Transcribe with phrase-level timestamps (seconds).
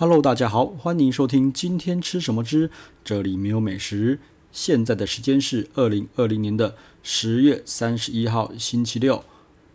[0.00, 2.70] Hello，大家好，欢迎收听今天吃什么之
[3.02, 4.20] 这里没有美食。
[4.52, 9.24] 现在的时间是二零二零年的十月三十一号星期六，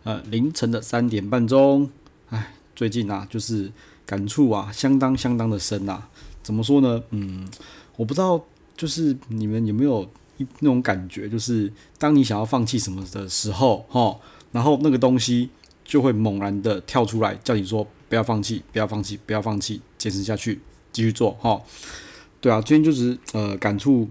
[0.05, 1.89] 呃，凌晨的三点半钟。
[2.29, 3.69] 哎，最近啊，就是
[4.05, 6.01] 感触啊，相当相当的深呐。
[6.41, 7.03] 怎么说呢？
[7.09, 7.45] 嗯，
[7.97, 8.41] 我不知道，
[8.77, 11.69] 就是你们有没有一那种感觉，就是
[11.99, 14.17] 当你想要放弃什么的时候，哈，
[14.53, 15.49] 然后那个东西
[15.83, 17.85] 就会猛然的跳出来，叫你说。
[18.13, 20.59] 不要放弃，不要放弃，不要放弃，坚持下去，
[20.91, 21.59] 继续做哈。
[22.39, 24.07] 对啊，今天就是呃感触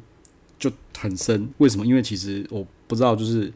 [0.59, 1.48] 就很深。
[1.59, 1.87] 为什么？
[1.87, 3.52] 因为其实我不知道，就是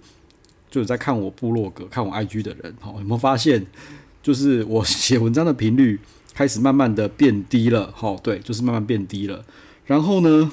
[0.70, 3.66] 就是在看我部落格、看我 IG 的人，哈，有没有发现，
[4.22, 5.98] 就是我写文章的频率
[6.32, 9.44] 开始慢慢的变低了，哈，对，就是慢慢变低了。
[9.86, 10.52] 然后呢，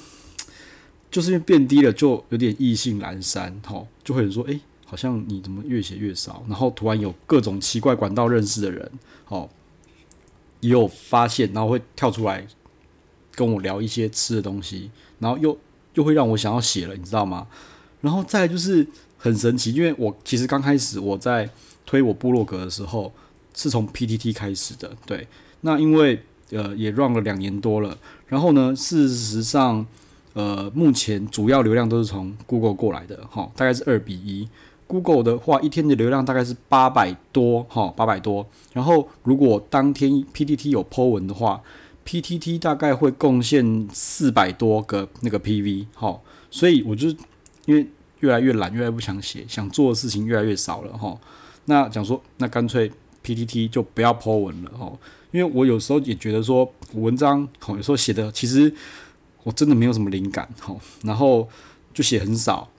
[1.11, 6.43] 就是因为变低了，就有点意兴阑珊，哈，就会有人说，哎，好像你怎么越写越少？
[6.49, 8.91] 然后突然有各种奇怪管道认识的人，
[9.25, 9.47] 好。
[10.63, 12.47] 也有发现，然后会跳出来
[13.35, 15.57] 跟我聊一些吃的东西，然后又
[15.95, 17.47] 又会让我想要写了，你知道吗？
[17.99, 18.87] 然后再就是
[19.17, 21.49] 很神奇，因为我其实刚开始我在
[21.85, 23.13] 推我部落格的时候
[23.53, 25.27] 是从 PTT 开始的，对，
[25.61, 29.85] 那因为呃也 run 了两年多了，然后呢，事实上
[30.33, 34.47] 呃目前主要流量都是从 Google 过来的，哈，大概是二比一。
[34.93, 38.47] Google 的话，一天的流量大概是八百多，哈，八百多。
[38.73, 41.63] 然后如果当天 PTT 有 po 文的话
[42.05, 46.21] ，PTT 大概会贡献四百多个那个 PV，哈。
[46.51, 47.09] 所以我就
[47.65, 47.87] 因为
[48.19, 51.17] 越来越懒，越来越不想写，想做的事情越来越少了，哈。
[51.65, 52.91] 那讲说，那干脆
[53.25, 54.93] PTT 就不要 po 文了，哈。
[55.31, 58.71] 因为我有时候也觉得说，文章，哈，有时候写的其实
[59.41, 60.75] 我真的没有什么灵感，哈。
[61.01, 61.49] 然后
[61.95, 62.69] 就写很少。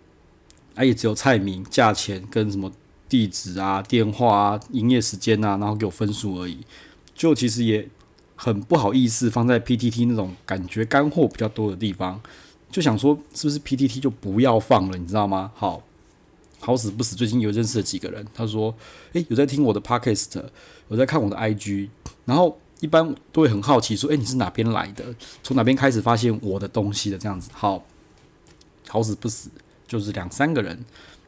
[0.74, 2.70] 啊，也只有菜名、价钱跟什么
[3.08, 6.58] 地址啊、电话啊、营业时间啊，然后给我分数而已。
[7.14, 7.88] 就其实也
[8.34, 12.20] 很不好意思放在 PTT 那种感觉干货比较多的地方，
[12.70, 15.52] 就想说是不是 PTT 就不要放了，你知道吗？
[15.54, 15.80] 好，
[16.58, 18.74] 好死不死，最近有认识了几个人，他说
[19.14, 20.42] ：“诶，有在听我的 Podcast，
[20.88, 21.88] 有在看我的 IG，
[22.24, 25.04] 然后一般都会很好奇说：‘诶，你是哪边来的？
[25.44, 27.84] 从哪边开始发现我的东西的？’这样子，好，
[28.88, 29.48] 好死不死。”
[29.94, 30.76] 就是两三个人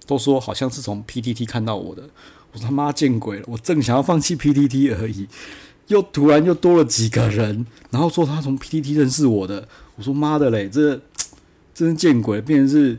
[0.08, 2.02] 都说好像是从 PTT 看到我的，
[2.52, 3.44] 我他妈见鬼了！
[3.46, 5.28] 我正想要放弃 PTT 而已，
[5.86, 11.00] 又突然又多了几个人，然后说他从 PTT 认识我的，我说妈的嘞，这
[11.72, 12.42] 真是见鬼了！
[12.42, 12.98] 变成是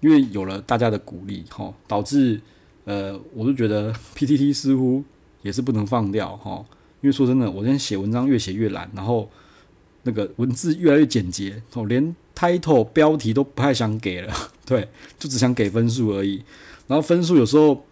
[0.00, 2.40] 因为有了大家的鼓励，哈，导致
[2.84, 5.04] 呃，我就觉得 PTT 似乎
[5.42, 6.64] 也是不能放掉，哈，
[7.00, 9.30] 因为说真的，我现在写文章越写越懒，然后
[10.02, 14.32] 那个文字越来越简洁，哦，连 title 标题都不太想给了。
[14.64, 16.42] 对，就只想给分数而已。
[16.86, 17.84] 然后分数有时候，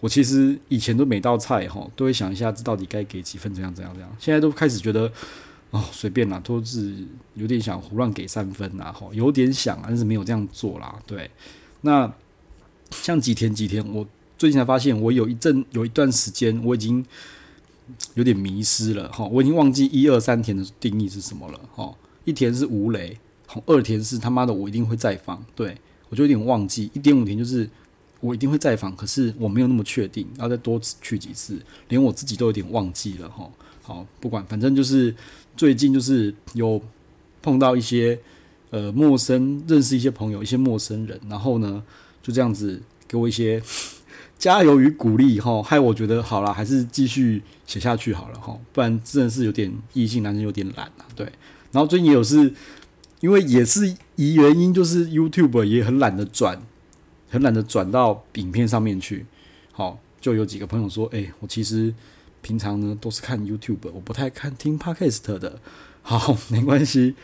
[0.00, 4.16] 我其实以前都每道菜哈，都会想一下这到底该给几分，怎样怎样怎样。
[4.18, 5.10] 现在都开始觉得
[5.70, 6.92] 哦，随便啦，都是
[7.34, 10.98] 有点想胡乱给三分啦，哈，有点想，但是没有这样做啦。
[11.06, 11.30] 对，
[11.82, 12.12] 那
[12.90, 17.04] 像几天几天，我最近才发现，我有一阵有一段时间，我已经
[18.14, 21.94] 有点迷失了哈，我已经忘记一二三田的定义是什么了哈。
[22.24, 23.18] 一田是无雷，
[23.66, 25.76] 二田是他妈的我一定会再访，对。
[26.08, 27.66] 我就有点忘记，一点五天就是
[28.20, 31.58] 我一定会再访，可是我没有那么确定，要再多去几次，
[31.88, 33.50] 连我自己都有点忘记了哈。
[33.80, 35.14] 好，不管，反正就是
[35.56, 36.78] 最近就是有
[37.40, 38.20] 碰到一些
[38.68, 41.82] 呃陌生，认识一些朋友，一些陌生人，然后呢
[42.22, 43.62] 就这样子给我一些
[44.36, 51.06] 加油与鼓励哈，害我觉得好了，还是继续写下去好了哈，不然真的是有点异性男生，有点懒啊。
[51.16, 51.24] 对，
[51.70, 52.52] 然后最近也有是。
[53.22, 56.60] 因为也是一原因，就是 YouTube 也很懒得转，
[57.30, 59.24] 很懒得转到影片上面去。
[59.70, 61.94] 好，就有几个朋友说：“诶，我其实
[62.40, 65.60] 平常呢都是看 YouTube，我不太看听 Podcast 的。
[66.02, 67.14] ”好，没关系，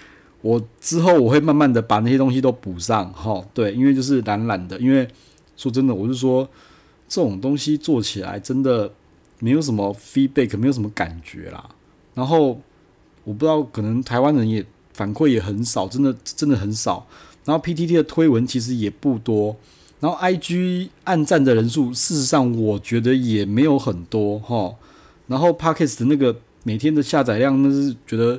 [0.40, 3.12] 我之后我会慢慢的把那些东西都补上。
[3.12, 5.08] 好，对，因为就是懒懒的，因为
[5.56, 6.48] 说真的，我是说
[7.08, 8.94] 这种东西做起来真的
[9.40, 11.68] 没有什么 feedback，没有什么感觉啦。
[12.14, 12.60] 然后
[13.24, 14.64] 我不知道，可能台湾人也。
[14.98, 17.06] 反馈也很少，真的真的很少。
[17.44, 19.56] 然后 PTT 的推文其实也不多，
[20.00, 24.74] 然后 IG 按赞的人数，事实上我觉得也没有很多哈。
[25.28, 28.38] 然后 Podcast 的那个每天的下载量，那是觉得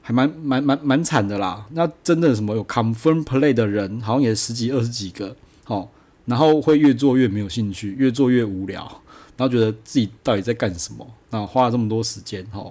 [0.00, 1.66] 还蛮蛮蛮蛮惨的啦。
[1.72, 5.36] 那真的什么有 Confirm Play 的人，好像也十几二十几个
[5.66, 5.88] 哦。
[6.24, 8.82] 然后会越做越没有兴趣，越做越无聊，
[9.36, 11.06] 然后觉得自己到底在干什么？
[11.30, 12.64] 那花了这么多时间哈，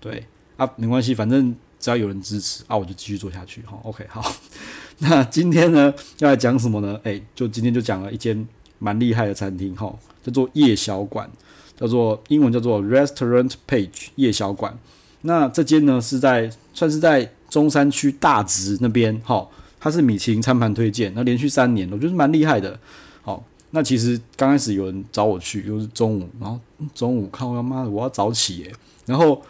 [0.00, 0.24] 对
[0.56, 1.54] 啊，没关系，反正。
[1.82, 3.76] 只要有人支持啊，我就继续做下去哈。
[3.82, 4.24] OK，好，
[4.98, 6.98] 那今天呢要来讲什么呢？
[7.02, 8.46] 诶、就今天就讲了一间
[8.78, 9.92] 蛮厉害的餐厅哈，
[10.22, 11.28] 叫做夜小馆，
[11.76, 14.78] 叫做英文叫做 Restaurant Page 夜小馆。
[15.22, 19.46] 那这间呢是在算是在中山区大直那边，哈，
[19.80, 22.78] 它是米其林餐盘推荐，那连续三年，我觉得蛮厉害的。
[23.22, 26.58] 好，那其实刚开始有人找我去，又是中午，然后
[26.94, 28.72] 中午看我妈的，我要早起耶，
[29.06, 29.42] 然后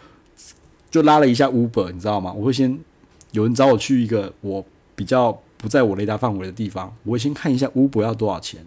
[0.93, 2.31] 就拉了一下 Uber，你知道吗？
[2.31, 2.77] 我会先
[3.31, 4.63] 有人找我去一个我
[4.93, 8.63] 比较不在我雷达范围的地方，我会先看一下 Uber 要多少钱，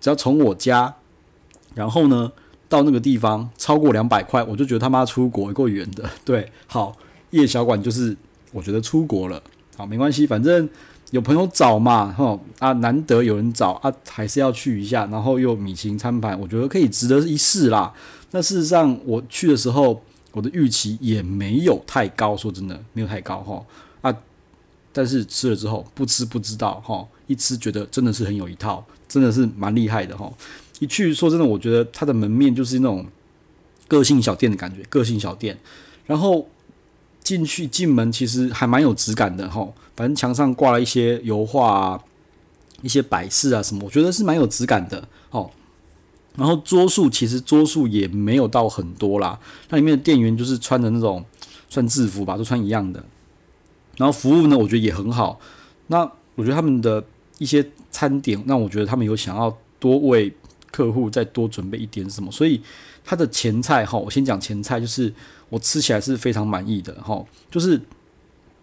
[0.00, 0.94] 只要从我家，
[1.74, 2.32] 然后呢，
[2.70, 6.08] 到那个地方超过两百块，我就觉得他妈出国够远的。
[6.24, 6.96] 对，好，
[7.32, 8.16] 夜小馆就是
[8.52, 9.42] 我觉得出国了。
[9.76, 10.66] 好，没关系，反正
[11.10, 15.04] 有朋友找嘛，哈啊，难得有人找啊，还是要去一下。
[15.12, 17.92] 然后又米其餐盘，我觉得可以值得一试啦。
[18.30, 20.02] 那事实上我去的时候，
[20.38, 23.66] 我的预期也没有太高，说真的没有太高哈
[24.02, 24.16] 啊。
[24.92, 30.32] 但是吃了之后不吃不知道哈，一吃觉得真的是很有一套，真的是蛮厉害的哈。
[30.78, 33.04] 一去说真的，我觉得它的门面就是那种
[33.88, 35.58] 个性小店的感觉，个性小店。
[36.06, 36.48] 然后
[37.20, 42.04] 进去进门其实还蛮有质感的哈，反正墙上挂了一些油画啊，
[42.82, 45.50] 一些摆饰啊什么，我觉得是蛮有质感的哦。
[46.38, 49.38] 然后桌数其实桌数也没有到很多啦，
[49.68, 51.22] 那里面的店员就是穿的那种
[51.68, 53.04] 算制服吧，都穿一样的。
[53.96, 55.40] 然后服务呢，我觉得也很好。
[55.88, 57.04] 那我觉得他们的
[57.38, 60.32] 一些餐点，让我觉得他们有想要多为
[60.70, 62.62] 客户再多准备一点什么，所以
[63.04, 65.12] 他的前菜哈，我先讲前菜，就是
[65.48, 67.80] 我吃起来是非常满意的哈，就是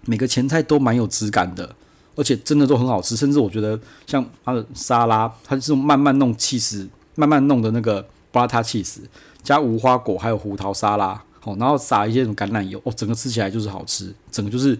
[0.06, 1.75] 每个前菜都蛮有质感的，
[2.16, 3.77] 而且真的都很好吃，甚至我觉得
[4.07, 8.02] 像它的沙拉，它是慢慢弄起司，慢慢弄的那个
[8.32, 9.02] 布拉塔起司，
[9.42, 14.78] 加无花果还有胡桃沙拉，好，然后撒一些什么橄榄油，哦，整个吃起来就是好吃，整个就是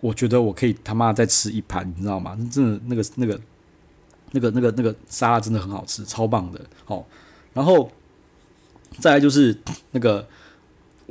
[0.00, 2.36] 我觉得我可以他妈再吃一盘，你知道吗？
[2.50, 3.38] 真的那个那个。
[4.36, 6.60] 那个、那个、那个沙拉真的很好吃，超棒的。
[6.84, 7.06] 好，
[7.52, 7.88] 然后
[8.98, 9.56] 再来就是
[9.92, 10.26] 那个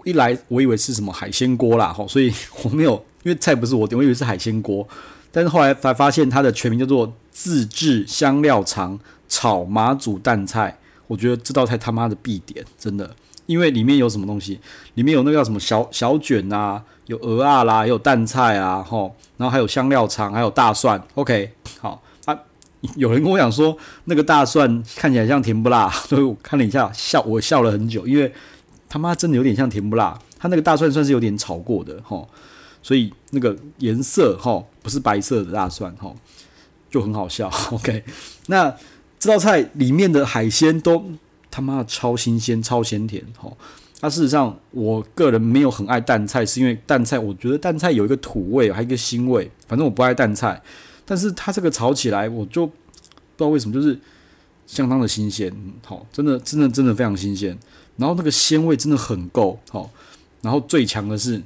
[0.03, 2.29] 一来我以为是什么海鲜锅啦，哈，所以
[2.61, 4.85] 我没有，因为菜不是我点，我以为是海鲜锅，
[5.31, 8.99] 但是后来才发现它的全名叫做自制香料肠
[9.33, 10.77] 炒马祖蛋菜。
[11.07, 13.15] 我觉得这道菜他妈的必点，真的，
[13.47, 14.59] 因为里面有什么东西？
[14.93, 21.01] 里面有那个叫什么小小卷啊，有鹅啊啦，也有蛋菜啊，吼，然后还有香料肠，还有大蒜。
[21.15, 21.51] OK，
[21.81, 22.37] 好啊。
[22.95, 28.31] 有人跟我讲说，那个大蒜看起来像甜不辣， 所以我看了一下，笑我笑了很久，因为
[28.89, 30.19] 他妈真的有点像甜不辣。
[30.39, 32.27] 它那个大蒜算是有点炒过的吼，
[32.81, 36.13] 所以那个颜色吼不是白色的大蒜吼，
[36.89, 37.49] 就很好笑。
[37.71, 38.03] OK，
[38.47, 38.75] 那
[39.23, 41.01] 这道菜里面的海鲜都
[41.49, 43.55] 他妈的超新鲜、超鲜甜哦。
[44.01, 50.61] 那事实上，我个人没有很爱淡菜，是因为淡菜我觉得淡菜有一个土味，还有一个腥味，反正我不爱淡菜。
[51.05, 52.73] 但是它这个炒起来，我就不
[53.37, 53.97] 知道为什么，就是
[54.67, 55.49] 相当的新鲜，
[55.85, 57.57] 好，真的，真的，真的非常新鲜。
[57.95, 59.89] 然后那个鲜味真的很够，好。
[60.41, 61.41] 然后最强的是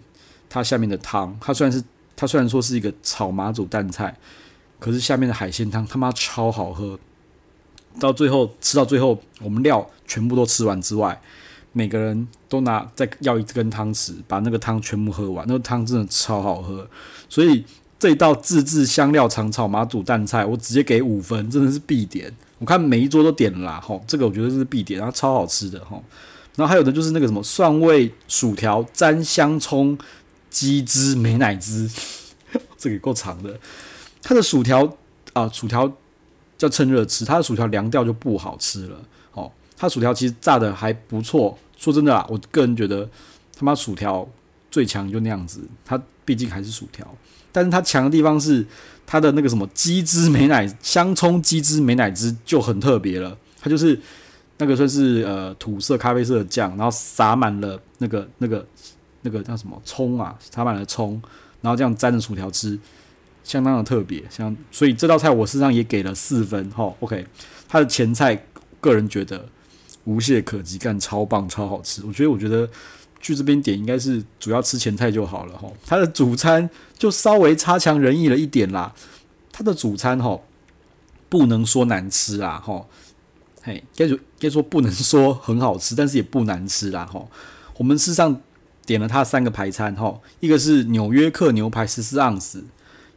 [0.49, 1.83] 它下面的汤，它虽然是
[2.15, 4.17] 它虽然说是一个炒马祖蛋菜，
[4.79, 6.97] 可是下面的海鲜汤他妈超好喝。
[7.99, 11.21] 到最后吃到最后，我们料全部都吃完之外，
[11.73, 15.45] 每个人都拿再要一根汤匙，把那个汤全部喝完。
[15.47, 16.89] 那个汤真的超好喝，
[17.29, 17.65] 所以。
[17.99, 22.31] 这一道自制香料长炒马祖蛋菜，我直接给五分，真的是必点。
[22.59, 26.03] 我看每一桌都点了啦，吼，这个我觉得是必点，然后超好吃的，吼。
[26.55, 29.97] 然后还有的就是那个什么蒜味薯条沾香葱
[30.51, 31.89] 鸡汁美乃滋，
[32.77, 33.59] 这个也够长的。
[34.21, 34.95] 它的薯条
[35.33, 35.91] 啊，薯条
[36.57, 38.97] 叫趁热吃，它的薯条凉掉就不好吃了，
[39.33, 39.51] 哦。
[39.75, 43.07] 它薯条其实炸的还不错，说真的啊，我个人觉得
[43.55, 44.27] 他妈薯条
[44.71, 47.07] 最强就那样子，它毕竟还是薯条。
[47.51, 48.65] 但是它强的地方是
[49.05, 53.99] 它的那个什么鸡汁美乃香葱鸡汁美乃滋就很特别了，它就是
[54.57, 58.65] 那个算是呃土色咖啡色的酱，然后撒满了那个那个
[59.21, 61.21] 那个叫什么葱啊，撒满了葱，
[61.61, 62.77] 然后这样沾着薯条吃，
[63.47, 64.23] 相当的特别。
[64.29, 66.93] 像所以这道菜我事实上也给了四分哈。
[66.99, 67.25] OK，
[67.67, 68.45] 它的前菜
[68.81, 69.47] 个人觉得
[70.03, 72.03] 无懈可击，干超棒超好吃。
[72.05, 72.69] 我觉得我觉得。
[73.19, 78.93] 去这边点应该是主要吃前菜就好了哈，它的主餐就稍微差强人意了一点啦。
[79.51, 80.39] 它的主餐哈
[81.27, 82.85] 不能说难吃啦哈，
[83.63, 87.25] 嘿，该说该说不能说很好吃，但是也不难吃啦哈。
[87.77, 88.39] 我们事实上
[88.85, 92.63] 点了它三个排餐哈，一个是纽约客牛排十四盎司，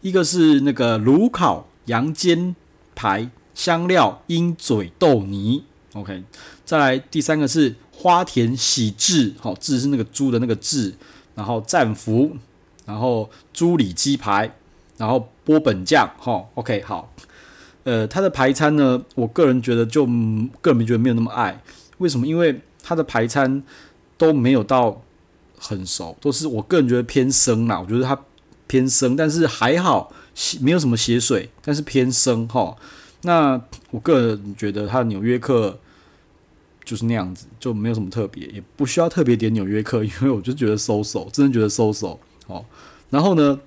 [0.00, 2.54] 一个是那个炉烤羊肩
[2.95, 5.64] 排香料鹰嘴豆泥
[5.95, 6.25] ，OK，
[6.64, 7.75] 再来第三个是。
[8.02, 10.95] 花田喜志，好，志是那个猪的那个志，
[11.35, 12.35] 然后战俘，
[12.87, 14.50] 然后猪里鸡排，
[14.97, 17.12] 然后波本酱，哈，OK，好，
[17.85, 20.07] 呃，它的排餐呢，我个人觉得就
[20.62, 21.62] 个人觉得没有那么爱，
[21.99, 22.26] 为什么？
[22.26, 23.62] 因为它的排餐
[24.16, 25.02] 都没有到
[25.59, 27.78] 很熟，都是我个人觉得偏生啦。
[27.78, 28.19] 我觉得它
[28.71, 30.12] 偏生，但是还好，
[30.61, 32.77] 没有什么血水，但是偏生哈。
[33.23, 33.61] 那
[33.91, 35.77] 我个人觉得它的纽约客
[36.85, 42.65] 就是那样子，就没有什么特别，也不需要特别点纽约客，因为我就觉得 so so，真的觉得 so so 哦。
[43.11, 43.59] 然后呢，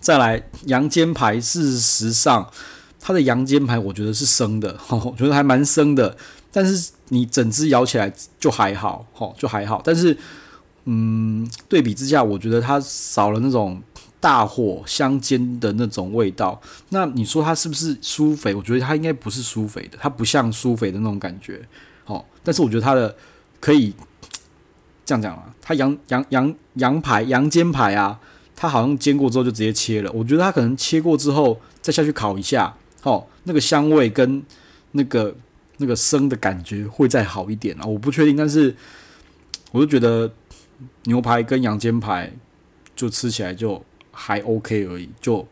[0.00, 2.50] 再来羊肩排，事实上
[2.98, 6.16] 它的羊肩排我觉得是生的， 我觉得还蛮生的，
[6.50, 9.82] 但是你整只咬起来就还好，吼，就还好。
[9.84, 10.16] 但是，
[10.86, 13.80] 嗯，对比之下，我觉得它少了那种
[14.26, 16.60] 大火香煎的那种味道。
[16.88, 18.52] 那你说它是不是舒肥？
[18.52, 21.60] 我觉得它应该不是舒肥的，它不像舒肥的那种感觉，
[22.06, 22.24] 哦。
[22.42, 23.14] 但是我觉得它的
[23.60, 23.94] 可以
[25.04, 28.18] 这样讲啊，它羊羊羊羊排羊肩排啊。
[28.56, 34.42] 它好像煎过之后就直接切了，我觉得它可能切过之后再下去烤一下，哦，那个香味跟
[34.90, 35.32] 那个
[35.76, 38.74] 那个生的感觉会再好一点啊，我不确定，但是
[39.70, 40.32] 我就觉得
[41.04, 42.32] 牛排跟羊肩排
[42.96, 43.84] 就吃起来就
[44.16, 45.46] 还 OK 而已，就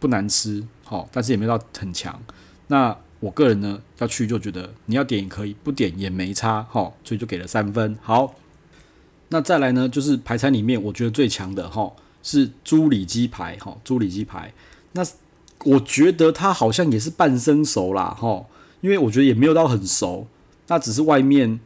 [0.00, 2.20] 不难吃，好，但是也没到很强。
[2.68, 7.98] 那我个人呢要去就觉得你要点也可以，不点也没差，好，所以就给了三分。
[8.02, 8.34] 好，
[9.28, 11.92] 那再来呢就是排餐里面我觉得最强的哈。
[12.20, 14.52] 是猪里脊排，哈，猪里脊排。
[14.92, 15.06] 那
[15.64, 18.44] 我觉得它好像也是半生熟啦，哈，
[18.80, 20.26] 因为我觉得也没有到很熟，
[20.66, 21.60] 那只是外面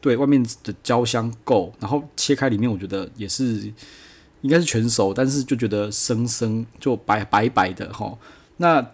[0.00, 3.70] 对外面的焦香够，然后切开里面，我觉得也是
[4.46, 8.16] 应该是全熟，但是就觉得生生就白白白的，哈。
[8.58, 8.92] 那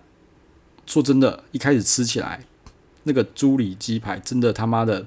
[0.86, 2.40] 说真的，一开始吃起来
[3.02, 5.00] 那个猪里脊排真的他妈的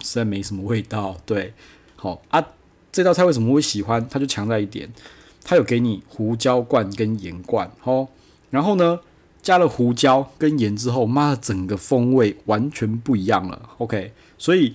[0.00, 1.52] 实在没什么味道，对，
[1.96, 2.42] 好啊。
[2.90, 4.06] 这道菜为什么会喜欢？
[4.08, 4.90] 它就强在一点，
[5.44, 8.08] 它有给你胡椒罐跟盐罐，吼，
[8.48, 9.00] 然后呢，
[9.42, 13.70] 加了胡椒跟盐之后，妈的，整个风味完全不一样了。
[13.78, 14.74] OK，所以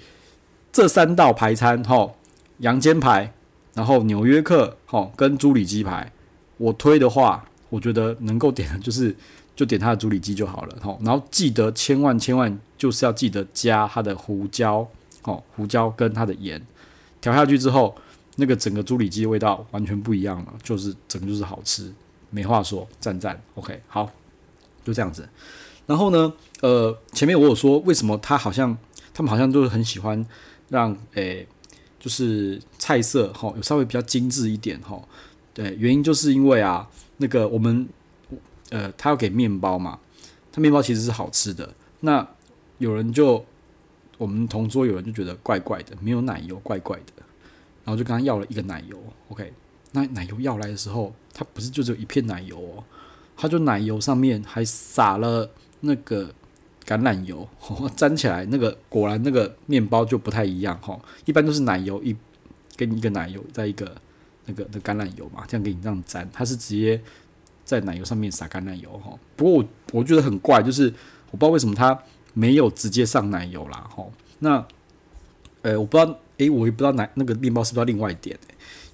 [0.72, 2.15] 这三道排餐，吼，
[2.57, 3.34] 羊肩排，
[3.77, 6.12] 然后纽约客，吼，跟猪里脊排，
[6.57, 9.15] 我推的话，我觉得能够点的就是
[9.55, 14.88] 就点它的猪里脊就好了，吼，然后记得千万千万就是要记得加它的胡椒，
[15.22, 16.62] 吼，胡椒跟它的盐，
[17.22, 17.96] 调下去之后。
[18.39, 21.91] 那个整个猪里脊的味道完全不一样了，就是整个就是好吃，
[22.29, 23.41] 没话说，赞赞。
[23.55, 24.07] OK，好，
[24.84, 25.27] 就这样子。
[25.88, 26.31] 然后呢，
[26.62, 28.77] 呃，前面我有说为什么他好像
[29.12, 30.24] 他们好像就是很喜欢
[30.69, 31.48] 让诶、
[32.07, 34.97] 就是菜色哈有稍微比较精致一点哈。
[35.53, 37.85] 对，原因就是因为啊，那个我们
[38.69, 39.99] 呃他要给面包嘛，
[40.53, 41.69] 他面包其实是好吃的。
[41.99, 42.25] 那
[42.77, 43.45] 有人就
[44.17, 47.11] 我们同桌有人就觉得怪怪的，没有奶油，怪怪的。
[47.83, 48.97] 然后就跟他要了一个奶油
[49.27, 49.51] ，OK，
[49.91, 52.83] 那奶油要来的时候，它不是就只有一片奶油哦，
[53.35, 56.33] 它就奶油上面还撒了那个
[56.88, 57.48] 橄榄油，
[57.98, 62.15] 沾起来那个果然那个面包就不太一样哈，一般都是奶油一
[62.77, 63.94] 跟一个奶油再一个
[64.46, 67.01] 那个的橄榄油嘛，这样给你这样沾，它是直接
[67.65, 69.12] 在奶油上面撒橄榄油哈。
[69.36, 70.86] 不过我我觉得很怪，就是
[71.32, 72.00] 我不知道为什么它
[72.34, 74.06] 没有直接上奶油啦哈，
[74.39, 74.65] 那
[75.63, 76.17] 呃我不知道。
[76.38, 78.38] 诶，我也不知道奶那个面包是不是要另外点，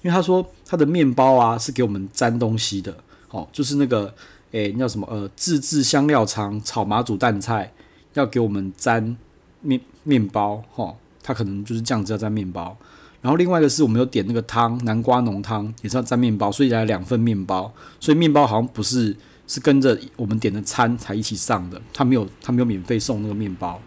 [0.00, 2.96] 因为他说他的面包啊是给我们沾东西的，
[3.28, 4.14] 哦，就是那个
[4.52, 7.70] 诶，那叫什么呃自制香料肠炒马祖蛋菜
[8.14, 9.16] 要给我们沾
[9.60, 12.76] 面面包，哈，他可能就是酱汁要沾面包，
[13.20, 19.16] 然后另外一个是我们有点那个汤南瓜浓汤也是要沾面包，所以来两份面包，所以面包好像不是
[19.46, 23.80] 是跟着我们点的餐才一起上的，他没有他没有免费送那个面包。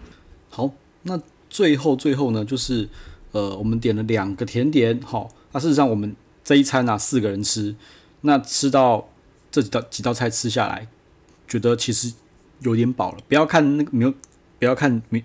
[0.49, 0.71] 好，
[1.03, 1.19] 那
[1.49, 2.87] 最后最后呢就是。
[3.33, 6.15] 呃，我们点了两个甜点，好，那事实上我们
[6.45, 7.75] 这一餐啊四个人吃，
[8.21, 9.09] 那吃到
[9.51, 10.87] 这几道几道菜吃下来，
[11.45, 12.13] 觉得其实
[12.59, 13.17] 有点饱了。
[13.27, 14.13] 不要看那个没有，
[14.59, 15.23] 不要看没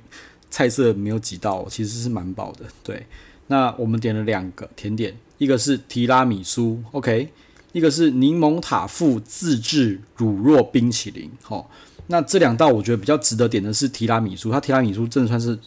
[0.50, 2.64] 菜色没有几道，其实是蛮饱的。
[2.82, 3.06] 对，
[3.46, 7.28] 那我们点了两个甜点，一个是提拉米苏，OK，
[7.72, 11.70] 一个是柠檬塔富自制乳酪冰淇淋，好，
[12.08, 15.58] 那这两道我觉得比较值得点的是提拉米苏，它提拉米苏真的算是。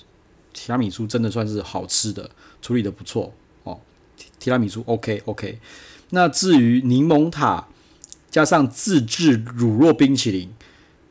[0.58, 2.32] 提拉米苏真的算是好吃的，
[2.62, 3.78] 处理的不错哦。
[4.40, 5.60] 提拉米苏 OK OK。
[6.12, 7.68] 那至于柠檬塔
[8.32, 10.50] 加上自制乳酪冰淇淋，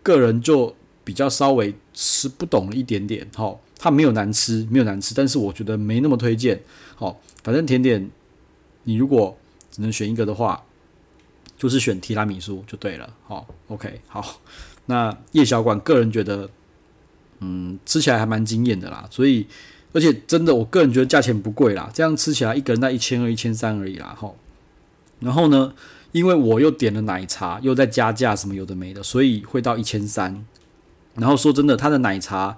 [0.04, 3.28] 个人就比较稍微吃不懂一点点。
[3.34, 6.62] 哈，它没有难吃，没有难吃，但是我觉得没那么推荐。
[6.94, 8.08] 好，反正甜点
[8.84, 9.36] 你如果
[9.72, 10.62] 只能选一个的话，
[11.58, 13.12] 就是选提拉米苏就对了。
[13.24, 14.40] 好，OK 好。
[14.86, 16.48] 那叶小馆个人觉得。
[17.40, 19.46] 嗯，吃起来还蛮惊艳的啦，所以
[19.92, 24.38] 而且真的，我个人觉得价钱不贵啦，这样吃起来一个人在一千二、一千三而已啦，吼。
[25.20, 25.74] 然后呢，
[26.14, 30.46] 因为我又点了奶茶，又在加价什么有的没的，所以会到一千三。
[31.16, 32.56] 然后说真的，他的奶茶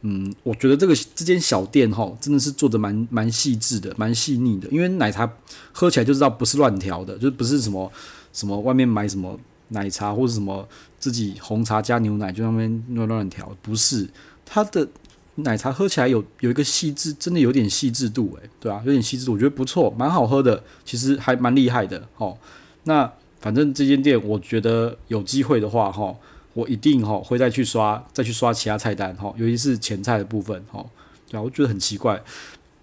[0.00, 4.66] 嗯，我觉得这个这间小店哈，真的是做的蛮蛮细致的，蛮细腻的。
[4.70, 5.30] 因为奶茶
[5.70, 7.92] 喝起来就知道不是乱调的，就不是什么
[8.32, 10.66] 什么外面买什么奶茶或者什么
[10.98, 14.08] 自己红茶加牛奶就那边乱乱调，不是。
[14.46, 14.88] 它的
[15.34, 22.38] 奶茶喝起来有有一个细致，真的有点细致度，诶，对啊，有点细致度，我觉得不错，蛮好喝的，其实还蛮厉害的，哦。
[22.84, 26.16] 那反正这间店，我觉得有机会的话，哈。
[26.54, 30.86] 我一定哈会再去刷，再去刷其他菜单哈，尤其是前菜的部分哈。
[31.28, 32.22] 对啊，我觉得很奇怪，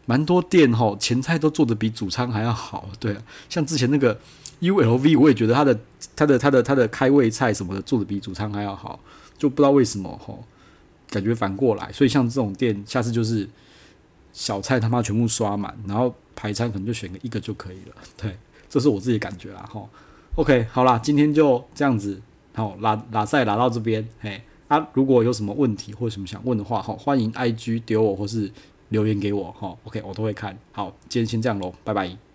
[0.06, 2.90] 蛮多店哈前菜都做的比主餐还要好。
[3.00, 4.20] 对啊，像之前那个
[4.60, 5.80] ULV，我也觉得它的
[6.18, 9.00] 它的它的它的开胃菜什么的做的比主餐还要好，
[9.38, 10.38] 就不知道为什么哈，
[11.10, 11.90] 感觉反过来。
[11.94, 13.48] 所以像这种店，下次就是
[14.34, 17.96] 小菜他妈全部刷满，然后排餐可能就选个一个就可以了。
[18.18, 18.38] 对，
[18.72, 19.84] 这是我自己感觉啦哈。
[20.36, 22.22] OK，好啦，今天就这样子。
[22.56, 28.50] 好，拉拉赛拉到这边，嘿，啊，如果有什么问题或什么想问的话，哈，欢迎 IG 丢我或是
[28.90, 30.58] 留言给我，哈，OK，我都会看。
[30.72, 32.31] 好，今天先这样喽，拜拜。